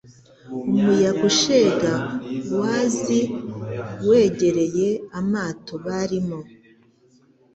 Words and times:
Umuyaga 0.75 1.21
ushega 1.31 1.93
wazi 2.59 3.19
wegereye 4.09 4.87
amato 5.19 5.73
barimo, 5.85 6.39